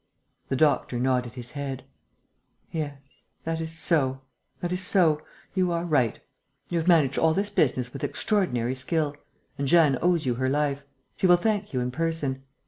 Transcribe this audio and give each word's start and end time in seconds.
The 0.49 0.55
doctor 0.55 0.97
nodded 0.99 1.33
his 1.35 1.51
head: 1.51 1.83
"Yes... 2.71 3.27
that 3.43 3.61
is 3.61 3.71
so... 3.71 4.21
that 4.59 4.71
is 4.71 4.81
so... 4.81 5.21
you 5.53 5.71
are 5.71 5.85
right. 5.85 6.19
You 6.69 6.79
have 6.79 6.87
managed 6.87 7.19
all 7.19 7.35
this 7.35 7.51
business 7.51 7.93
with 7.93 8.03
extraordinary 8.03 8.73
skill; 8.73 9.15
and 9.59 9.67
Jeanne 9.67 9.99
owes 10.01 10.25
you 10.25 10.33
her 10.41 10.49
life. 10.49 10.83
She 11.17 11.27
will 11.27 11.37
thank 11.37 11.71
you 11.71 11.81
in 11.81 11.91
person.... 11.91 12.41